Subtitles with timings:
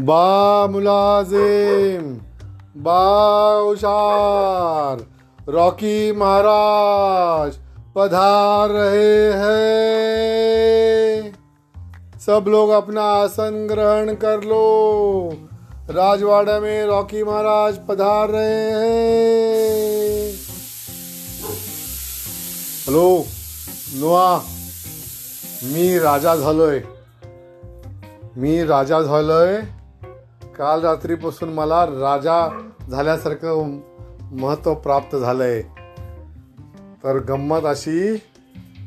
[0.00, 2.20] बा मुलाजिम,
[2.82, 5.06] बा उशार
[5.48, 7.56] रॉकी महाराज
[7.96, 11.34] पधार रहे हैं।
[12.26, 15.32] सब लोग अपना आसन ग्रहण कर लो।
[15.90, 20.34] राजवाड़ा में रॉकी महाराज पधार रहे हैं।
[22.86, 23.26] हॅलो,
[23.94, 24.42] नुआ,
[25.64, 26.82] मी राजा झालोय।
[28.38, 29.62] मी राजा झालोय
[30.60, 33.80] काल रात्रीपासून मला राजा झाल्यासारखं
[34.32, 35.62] महत्त्व प्राप्त झालं आहे
[37.04, 38.16] तर गंमत अशी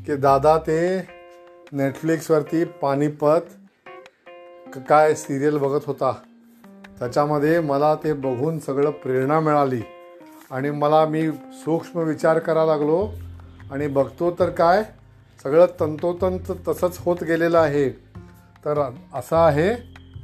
[0.06, 1.08] की दादा ते
[1.72, 3.42] नेटफ्लिक्सवरती पानिपत
[4.90, 6.12] काय सिरियल बघत होता.
[7.00, 9.82] त्याच्यामध्ये मला ते बघून सगळं प्रेरणा मिळाली.
[10.52, 13.10] आणि मला मी सूक्ष्म विचार करायला लागलो.
[13.72, 14.84] आणि बघतो तर काय
[15.44, 17.90] सगळं तंतोतंत तसंच होत गेलेलं आहे.
[18.66, 19.76] तर असं आहे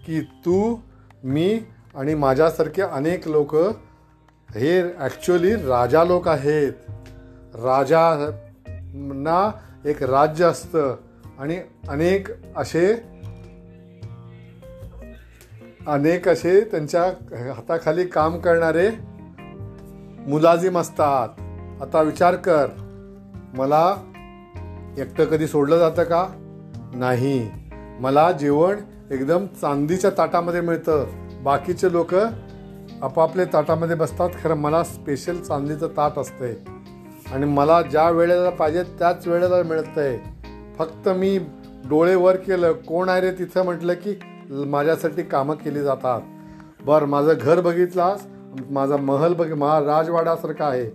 [0.06, 0.76] की तू
[1.24, 1.60] मी
[1.96, 3.56] आणि माझ्यासारखे अनेक लोक
[4.56, 6.74] हे ॲक्च्युली राजा लोक आहेत.
[7.56, 8.30] राजा
[8.96, 9.52] ना
[9.86, 10.96] एक राज्य असतं
[11.40, 11.60] आणि
[11.90, 12.94] अनेक असे
[15.88, 17.04] अनेक असे त्यांच्या
[17.54, 18.90] हाताखाली काम करणारे
[20.28, 21.30] मुलाजिम असतात.
[21.82, 22.68] आता विचार कर
[23.54, 23.96] मला
[24.98, 26.28] एकटं कधी सोडलं जातं का?
[26.96, 27.50] नाही.
[28.00, 28.76] मला जेवण
[29.12, 31.06] एकदम चांदीच्या ताटामध्ये मिळतं.
[31.44, 32.14] बाकीचे लोक
[33.02, 34.30] आपापले ताटामध्ये बसतात.
[34.44, 36.54] खरं मला स्पेशल चांदीचं ताट असतंय.
[37.32, 40.18] आणि मला ज्या वेळेला पाहिजे त्याच वेळेला मिळतंय.
[40.78, 41.40] फक्त मी
[41.90, 46.22] डोळे वर केलं कोण आहे रे तिथं म्हटलं की माझ्यासाठी कामं केली जातात.
[46.86, 48.28] बरं माझं घर बघितलास?
[48.70, 50.86] माझा महल बघ महा राजवाड्यासारखा आहे.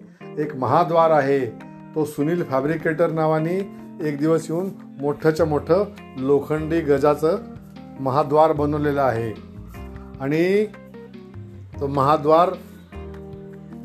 [0.42, 1.47] एक महाद्वार आहे.
[1.95, 3.70] तो सुनील फॅब्रिकेटर नावाने
[4.03, 4.70] एक दिवस येऊन
[5.01, 5.85] मोठंच्या मोठं
[6.19, 7.36] लोखंडी गजाचं
[8.00, 9.32] महाद्वार बनवलेलं आहे.
[10.20, 10.66] आणि
[11.80, 12.50] तो महाद्वार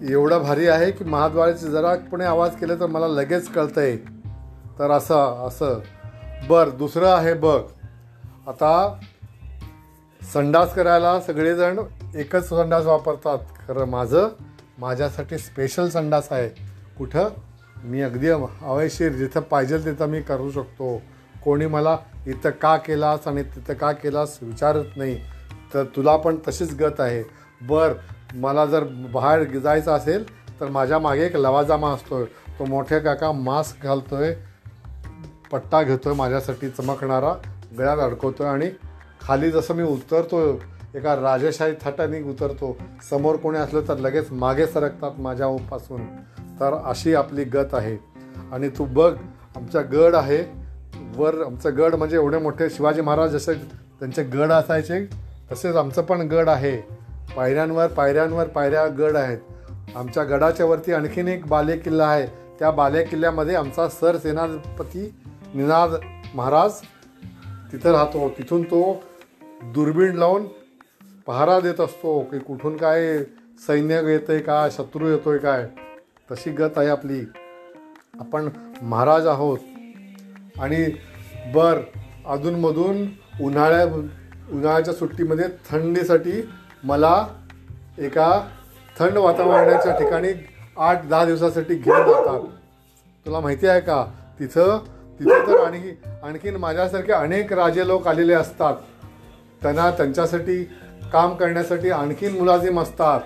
[0.09, 3.97] एवढा भारी आहे की महाद्वाराचे जरा पुणे आवाज केले तर मला लगेच कळतंय.
[4.79, 5.79] तर असं असं.
[6.49, 7.61] बर दुसरं आहे बघ.
[8.47, 8.99] आता
[10.33, 11.79] संडास करायला सगळेजण
[12.15, 13.37] एकच संडास वापरतात.
[13.67, 14.27] खरं माझं
[14.77, 16.49] माझ्यासाठी स्पेशल संडास आहे.
[16.97, 17.29] कुठं?
[17.83, 18.29] मी अगदी
[18.61, 21.01] हवेशीर जिथं पाहिजे तिथं मी करू शकतो.
[21.44, 25.19] कोणी मला इथं का केलास आणि तिथं का केलास विचारत नाही
[25.73, 27.23] तर तुला पण तशीच गत आहे.
[27.61, 27.94] बर
[28.35, 28.83] मला जर
[29.13, 30.23] बाहेर जायचं असेल
[30.59, 32.25] तर माझ्या मागे एक लवाजामा असतोय.
[32.59, 34.33] तो मोठे काका मास्क घालतो आहे
[35.51, 37.33] पट्टा घेतो आहे माझ्यासाठी चमकणारा
[37.77, 38.69] गळ्यात अडकवतो आहे आणि
[39.21, 40.39] खाली जसं मी उतरतो
[40.95, 42.77] एका राजेशाही थाटाने उतरतो.
[43.09, 46.06] समोर कोणी असलं तर लगेच मागे सरकतात माझ्यापासून
[46.59, 47.97] तर अशी आपली गत आहे.
[48.51, 49.16] आणि तू बघ
[49.56, 50.44] आमचा गड आहे
[51.19, 53.53] वर आमचं गड म्हणजे एवढे मोठे शिवाजी महाराज जसे
[54.00, 55.06] त्यांचे गड असायचे
[55.52, 56.78] तसेच आमचं पण गड आहे.
[57.35, 59.38] पायऱ्यांवर पायऱ्यांवर पायऱ्या गड आहेत.
[59.96, 62.25] आमच्या गडाच्या वरती आणखीन एक बाले किल्ला आहे.
[62.59, 65.13] त्या बाले किल्ल्यामध्ये आमचा सर सेनापती
[65.56, 65.90] निनाद
[66.35, 66.72] महाराज
[67.72, 68.30] तिथं राहतो.
[68.30, 69.03] तिथून तो
[69.63, 70.46] दुर्बीण लावून
[71.28, 73.24] पहारा देत असतो की कुठून काय
[73.68, 75.68] सैन्य येतं आहे का शत्रू येतो आहे काय.
[76.31, 77.22] तशी गत आहे आपली.
[78.19, 78.50] आपण
[78.81, 79.57] महाराज आहोत.
[80.59, 80.86] आणि
[81.53, 81.79] बर
[82.27, 83.07] अधूनमधून
[83.41, 83.85] उन्हाळ्या
[84.51, 86.49] उन्हाळ्याच्या सुट्टीमध्ये थंडीसाठी
[86.83, 87.27] मला
[87.97, 88.41] एका
[88.99, 90.27] थंड वातावरणाच्या ठिकाणी
[90.77, 92.39] आठ दहा दिवसासाठी घेऊन जातात.
[93.25, 94.05] तुला माहिती आहे का?
[94.39, 94.77] तिथं
[95.19, 98.75] तिथं तर आणखी आणखीन माझ्यासारखे अनेक राजे लोक आलेले असतात.
[99.61, 100.63] त्यांना त्यांच्यासाठी
[101.13, 103.19] काम करण्यासाठी आणखीन मुलाजिम असतात.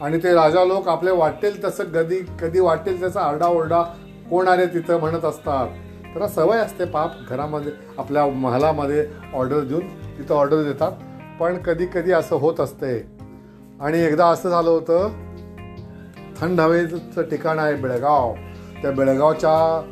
[0.00, 3.82] आणि ते राजा लोक आपले वाटेल तसं कधी कधी वाटेल त्याचा आरडाओरडा
[4.30, 5.68] कोण आले तिथं म्हणत असतात.
[6.12, 10.92] त्याला सवय असते पाप घरामध्ये आपल्या महालामध्ये ऑर्डर देऊन तिथं ऑर्डर देतात.
[11.40, 13.18] पण कधी कधी असं होत असते.
[13.80, 15.08] आणि एकदा असं झालं होतं
[16.40, 18.34] थंड हवेचं ठिकाण आहे बेळगाव.
[18.82, 19.82] त्या बेळगावच्या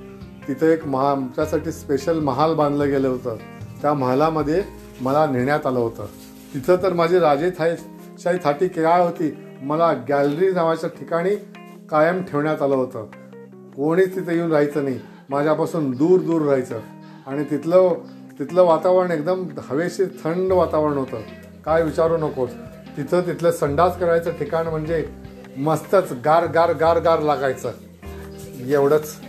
[0.48, 3.36] तिथे एक महा आमच्यासाठी स्पेशल महाल बांधलं गेलं होतं.
[3.82, 4.62] त्या महालामध्ये
[5.00, 6.06] मला नेण्यात आलं होतं.
[6.54, 7.76] तिथं तर माझी राजे थाय
[8.18, 9.36] शाही थाटी काय होती.
[9.62, 11.36] मला गॅलरी नावाच्या ठिकाणी
[11.90, 13.06] कायम ठेवण्यात आलं होतं.
[13.76, 15.00] कोणीच तिथे येऊन राहायचं नाही.
[15.30, 16.80] माझ्यापासून दूर दूर राहायचं.
[17.26, 17.94] आणि तिथलं
[18.38, 21.20] तिथलं वातावरण एकदम हवेशीर थंड वातावरण होतं.
[21.64, 22.50] काय विचारू नकोस.
[22.96, 25.08] तिथं तिथलं संडास करायचं ठिकाण म्हणजे
[25.56, 27.72] मस्तच गार गार गार गार लागायचं.
[28.66, 29.25] एवढंच.